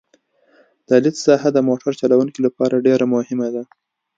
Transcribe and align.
د 0.87 0.89
لید 1.03 1.15
ساحه 1.25 1.49
د 1.53 1.59
موټر 1.67 1.91
چلوونکي 2.01 2.39
لپاره 2.47 2.83
ډېره 2.85 3.05
مهمه 3.15 3.47
ده 3.55 3.63